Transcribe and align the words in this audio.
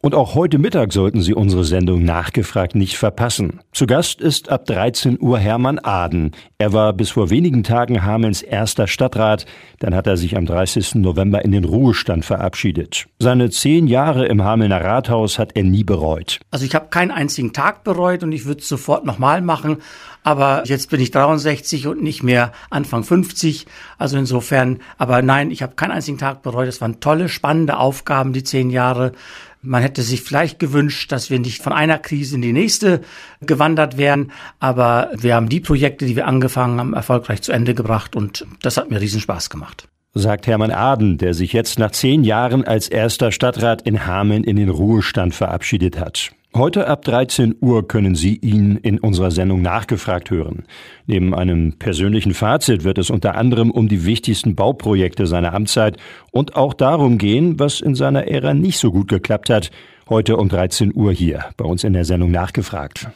Und 0.00 0.14
auch 0.14 0.36
heute 0.36 0.58
Mittag 0.58 0.92
sollten 0.92 1.22
Sie 1.22 1.34
unsere 1.34 1.64
Sendung 1.64 2.04
nachgefragt 2.04 2.76
nicht 2.76 2.96
verpassen. 2.96 3.60
Zu 3.72 3.86
Gast 3.86 4.20
ist 4.20 4.48
ab 4.48 4.64
13 4.66 5.20
Uhr 5.20 5.38
Hermann 5.38 5.80
Aden. 5.80 6.32
Er 6.56 6.72
war 6.72 6.92
bis 6.92 7.10
vor 7.10 7.30
wenigen 7.30 7.64
Tagen 7.64 8.04
Hamelns 8.04 8.42
erster 8.42 8.86
Stadtrat. 8.86 9.44
Dann 9.80 9.96
hat 9.96 10.06
er 10.06 10.16
sich 10.16 10.36
am 10.36 10.46
30. 10.46 10.96
November 10.96 11.44
in 11.44 11.50
den 11.50 11.64
Ruhestand 11.64 12.24
verabschiedet. 12.24 13.06
Seine 13.18 13.50
zehn 13.50 13.88
Jahre 13.88 14.26
im 14.26 14.44
Hamelner 14.44 14.82
Rathaus 14.82 15.38
hat 15.38 15.56
er 15.56 15.64
nie 15.64 15.84
bereut. 15.84 16.38
Also 16.52 16.64
ich 16.64 16.76
habe 16.76 16.88
keinen 16.90 17.10
einzigen 17.10 17.52
Tag 17.52 17.82
bereut 17.82 18.22
und 18.22 18.30
ich 18.30 18.44
würde 18.44 18.60
es 18.60 18.68
sofort 18.68 19.04
nochmal 19.04 19.42
machen. 19.42 19.78
Aber 20.28 20.62
jetzt 20.66 20.90
bin 20.90 21.00
ich 21.00 21.10
63 21.10 21.86
und 21.86 22.02
nicht 22.02 22.22
mehr 22.22 22.52
Anfang 22.68 23.02
50. 23.02 23.64
Also 23.96 24.18
insofern, 24.18 24.80
aber 24.98 25.22
nein, 25.22 25.50
ich 25.50 25.62
habe 25.62 25.74
keinen 25.74 25.92
einzigen 25.92 26.18
Tag 26.18 26.42
bereut. 26.42 26.68
Es 26.68 26.82
waren 26.82 27.00
tolle, 27.00 27.30
spannende 27.30 27.78
Aufgaben, 27.78 28.34
die 28.34 28.44
zehn 28.44 28.68
Jahre. 28.68 29.12
Man 29.62 29.80
hätte 29.80 30.02
sich 30.02 30.20
vielleicht 30.20 30.58
gewünscht, 30.58 31.12
dass 31.12 31.30
wir 31.30 31.38
nicht 31.38 31.62
von 31.62 31.72
einer 31.72 31.98
Krise 31.98 32.34
in 32.34 32.42
die 32.42 32.52
nächste 32.52 33.00
gewandert 33.40 33.96
wären, 33.96 34.30
aber 34.60 35.08
wir 35.16 35.34
haben 35.34 35.48
die 35.48 35.60
Projekte, 35.60 36.04
die 36.04 36.14
wir 36.14 36.26
angefangen 36.26 36.78
haben, 36.78 36.92
erfolgreich 36.92 37.40
zu 37.40 37.52
Ende 37.52 37.74
gebracht 37.74 38.14
und 38.14 38.46
das 38.60 38.76
hat 38.76 38.90
mir 38.90 39.00
riesen 39.00 39.22
Spaß 39.22 39.48
gemacht 39.48 39.88
sagt 40.18 40.46
Hermann 40.46 40.70
Aden, 40.70 41.18
der 41.18 41.34
sich 41.34 41.52
jetzt 41.52 41.78
nach 41.78 41.90
zehn 41.90 42.24
Jahren 42.24 42.64
als 42.64 42.88
erster 42.88 43.32
Stadtrat 43.32 43.82
in 43.82 44.06
Hameln 44.06 44.44
in 44.44 44.56
den 44.56 44.68
Ruhestand 44.68 45.34
verabschiedet 45.34 45.98
hat. 45.98 46.32
Heute 46.56 46.88
ab 46.88 47.04
13 47.04 47.56
Uhr 47.60 47.86
können 47.86 48.14
Sie 48.14 48.36
ihn 48.36 48.76
in 48.76 48.98
unserer 48.98 49.30
Sendung 49.30 49.60
nachgefragt 49.60 50.30
hören. 50.30 50.64
Neben 51.06 51.34
einem 51.34 51.74
persönlichen 51.78 52.32
Fazit 52.32 52.84
wird 52.84 52.98
es 52.98 53.10
unter 53.10 53.34
anderem 53.34 53.70
um 53.70 53.88
die 53.88 54.06
wichtigsten 54.06 54.56
Bauprojekte 54.56 55.26
seiner 55.26 55.52
Amtszeit 55.52 55.98
und 56.32 56.56
auch 56.56 56.74
darum 56.74 57.18
gehen, 57.18 57.60
was 57.60 57.80
in 57.80 57.94
seiner 57.94 58.26
Ära 58.28 58.54
nicht 58.54 58.78
so 58.78 58.90
gut 58.90 59.08
geklappt 59.08 59.50
hat. 59.50 59.70
Heute 60.08 60.38
um 60.38 60.48
13 60.48 60.94
Uhr 60.94 61.12
hier 61.12 61.44
bei 61.58 61.66
uns 61.66 61.84
in 61.84 61.92
der 61.92 62.06
Sendung 62.06 62.30
nachgefragt. 62.30 63.08